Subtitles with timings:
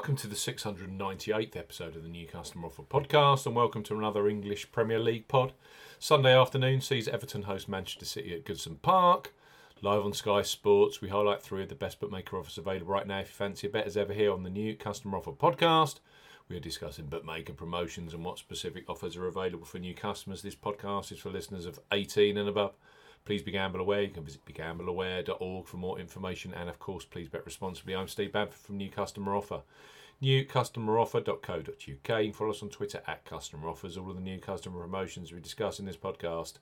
[0.00, 4.30] Welcome to the 698th episode of the New Customer Offer podcast, and welcome to another
[4.30, 5.52] English Premier League pod.
[5.98, 9.34] Sunday afternoon sees Everton host Manchester City at Goodison Park.
[9.82, 13.18] Live on Sky Sports, we highlight three of the best bookmaker offers available right now.
[13.18, 15.96] If you fancy a bet as ever here on the New Customer Offer podcast,
[16.48, 20.40] we are discussing bookmaker promotions and what specific offers are available for new customers.
[20.40, 22.72] This podcast is for listeners of 18 and above.
[23.24, 24.02] Please be gamble aware.
[24.02, 26.54] You can visit begambleaware.org for more information.
[26.54, 27.94] And of course, please bet responsibly.
[27.94, 29.62] I'm Steve Bamford from New Customer Offer.
[30.22, 31.86] Newcustomeroffer.co.uk.
[31.86, 33.96] You can follow us on Twitter at Customer Offers.
[33.96, 36.54] All of the new customer promotions we discuss in this podcast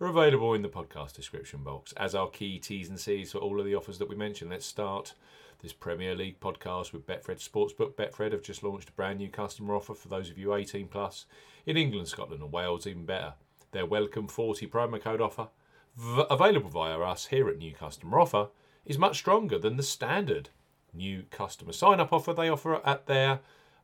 [0.00, 3.60] are available in the podcast description box, as are key T's and C's for all
[3.60, 4.50] of the offers that we mentioned.
[4.50, 5.14] Let's start
[5.62, 7.94] this Premier League podcast with Betfred Sportsbook.
[7.94, 11.26] Betfred have just launched a brand new customer offer for those of you 18 plus
[11.66, 13.34] in England, Scotland, and Wales, even better.
[13.72, 15.48] Their Welcome 40 promo code offer
[15.96, 18.48] v- available via us here at New Customer Offer
[18.84, 20.50] is much stronger than the standard
[20.92, 23.40] new customer sign up offer they offer at their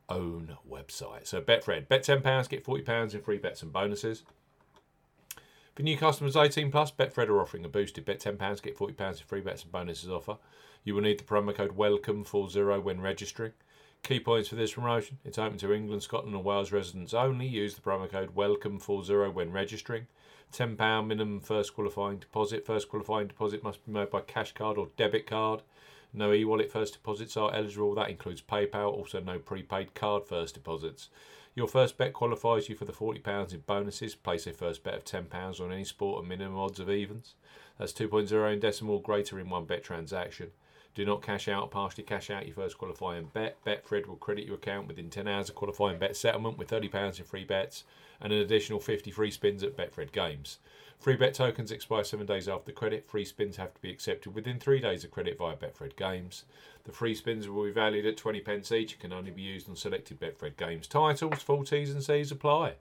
[0.08, 1.26] own website.
[1.26, 4.22] So Betfred, bet £10, get £40 in free bets and bonuses.
[5.74, 9.26] For new customers 18 plus, Betfred are offering a boosted bet £10, get £40 in
[9.26, 10.36] free bets and bonuses offer.
[10.84, 13.52] You will need the promo code WELCOME40 when registering.
[14.02, 17.46] Key points for this promotion it's open to England, Scotland, and Wales residents only.
[17.46, 20.06] Use the promo code WELCOME40 when registering.
[20.52, 22.66] £10 minimum first qualifying deposit.
[22.66, 25.62] First qualifying deposit must be made by cash card or debit card.
[26.12, 27.94] No e wallet first deposits are eligible.
[27.94, 28.92] That includes PayPal.
[28.92, 31.08] Also, no prepaid card first deposits.
[31.54, 34.14] Your first bet qualifies you for the £40 in bonuses.
[34.14, 37.34] Place a first bet of £10 on any sport and minimum odds of evens.
[37.78, 40.50] That's 2.0 in decimal greater in one bet transaction.
[40.94, 43.64] Do not cash out partially cash out your first qualifying bet.
[43.64, 47.24] Betfred will credit your account within 10 hours of qualifying bet settlement with £30 in
[47.24, 47.84] free bets
[48.20, 50.58] and an additional 50 free spins at Betfred Games.
[50.98, 53.08] Free bet tokens expire seven days after credit.
[53.08, 56.44] Free spins have to be accepted within three days of credit via Betfred Games.
[56.84, 59.68] The free spins will be valued at 20 pence each and can only be used
[59.68, 61.42] on selected Betfred Games titles.
[61.42, 62.74] Full T's and C's apply.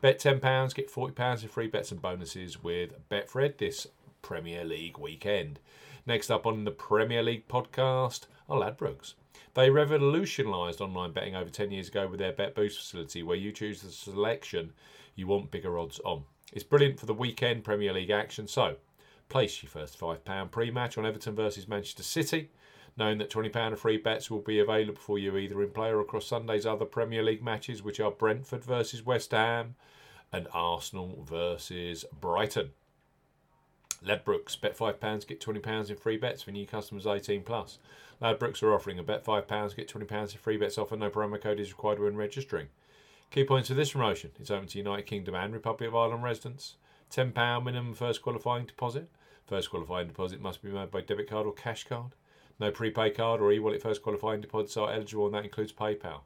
[0.00, 3.86] Bet £10, get £40 in free bets and bonuses with Betfred this
[4.22, 5.60] Premier League weekend.
[6.06, 9.14] Next up on the Premier League podcast are Ladbrokes.
[9.52, 13.52] They revolutionised online betting over 10 years ago with their Bet Boost facility, where you
[13.52, 14.72] choose the selection
[15.14, 16.24] you want bigger odds on.
[16.54, 18.76] It's brilliant for the weekend Premier League action, so
[19.28, 22.48] place your first £5 pre match on Everton versus Manchester City,
[22.96, 26.00] knowing that £20 of free bets will be available for you either in play or
[26.00, 29.74] across Sunday's other Premier League matches, which are Brentford versus West Ham
[30.32, 32.70] and Arsenal versus Brighton.
[34.04, 37.78] Ladbrokes, bet £5, get £20 in free bets for new customers 18 plus.
[38.22, 40.96] Ladbrokes are offering a bet £5, get £20 in free bets offer.
[40.96, 42.68] No promo code is required when registering.
[43.30, 46.76] Key points of this promotion it's open to United Kingdom and Republic of Ireland residents.
[47.10, 49.08] £10 minimum first qualifying deposit.
[49.46, 52.12] First qualifying deposit must be made by debit card or cash card.
[52.58, 56.20] No prepaid card or e wallet first qualifying deposits are eligible, and that includes PayPal.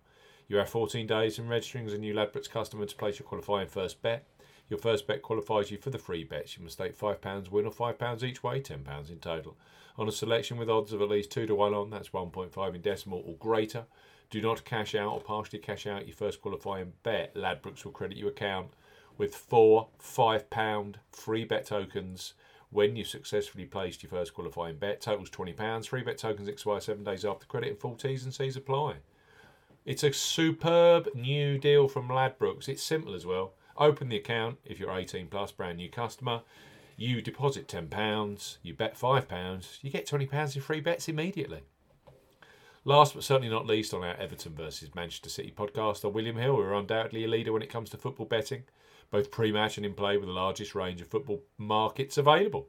[0.49, 3.69] You have 14 days in registering as a new Ladbrokes customer to place your qualifying
[3.69, 4.27] first bet.
[4.69, 6.57] Your first bet qualifies you for the free bets.
[6.57, 9.57] You must stake £5 win or £5 each way, £10 in total.
[9.97, 12.81] On a selection with odds of at least 2 to 1 on, that's 1.5 in
[12.81, 13.85] decimal or greater.
[14.31, 17.35] Do not cash out or partially cash out your first qualifying bet.
[17.35, 18.69] Ladbrokes will credit your account
[19.17, 22.35] with four £5 free bet tokens
[22.71, 25.01] when you successfully placed your first qualifying bet.
[25.01, 25.87] Totals £20.
[25.87, 28.97] Free bet tokens expire seven days after credit and full T's and C's apply.
[29.85, 32.69] It's a superb new deal from Ladbrokes.
[32.69, 33.53] It's simple as well.
[33.77, 36.43] Open the account if you're 18 plus, brand new customer.
[36.97, 41.63] You deposit £10, you bet £5, you get £20 in free bets immediately.
[42.85, 46.57] Last but certainly not least, on our Everton versus Manchester City podcast are William Hill,
[46.57, 48.63] who are undoubtedly a leader when it comes to football betting,
[49.11, 52.69] both pre match and in play, with the largest range of football markets available.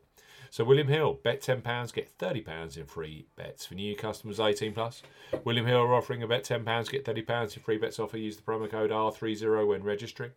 [0.50, 5.04] So, William Hill, bet £10, get £30 in free bets for new customers 18 plus.
[5.44, 8.18] William Hill are offering a bet £10, get £30 in free bets offer.
[8.18, 10.32] Use the promo code R30 when registering.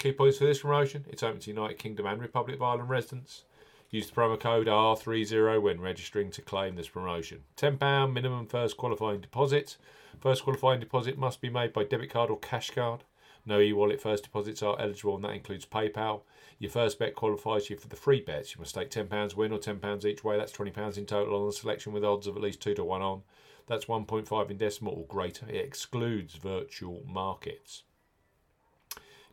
[0.00, 3.44] Key points for this promotion it's open to United Kingdom and Republic of Ireland residents.
[3.90, 7.42] Use the promo code R30 when registering to claim this promotion.
[7.58, 9.76] £10 minimum first qualifying deposit.
[10.18, 13.04] First qualifying deposit must be made by debit card or cash card.
[13.44, 16.22] No e wallet first deposits are eligible, and that includes PayPal.
[16.58, 18.54] Your first bet qualifies you for the free bets.
[18.54, 20.38] You must stake £10 win or £10 each way.
[20.38, 23.02] That's £20 in total on the selection with odds of at least 2 to 1
[23.02, 23.20] on.
[23.66, 25.46] That's 1.5 in decimal or greater.
[25.46, 27.82] It excludes virtual markets.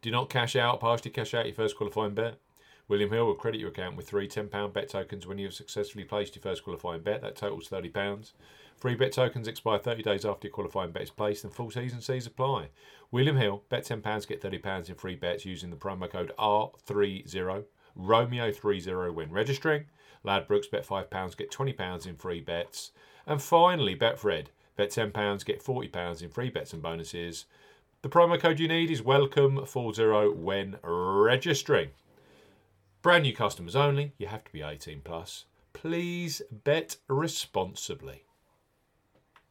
[0.07, 2.36] Do not cash out, partially cash out your first qualifying bet.
[2.88, 6.06] William Hill will credit your account with three £10 bet tokens when you have successfully
[6.06, 7.19] placed your first qualifying bet.
[7.21, 8.31] That totals £30.
[8.77, 11.92] Free bet tokens expire 30 days after your qualifying bet is placed and full T's
[11.92, 12.69] and apply.
[13.12, 17.65] William Hill, bet £10, get £30 in free bets using the promo code R30,
[18.00, 19.88] Romeo30 when registering.
[20.24, 22.92] Ladbrokes, bet £5, get £20 in free bets.
[23.25, 24.45] And finally, Betfred.
[24.77, 27.44] Bet £10, get £40 in free bets and bonuses.
[28.07, 31.89] The promo code you need is welcome40 when registering.
[33.01, 34.13] Brand new customers only.
[34.18, 35.44] You have to be 18 plus.
[35.74, 38.24] Please bet responsibly.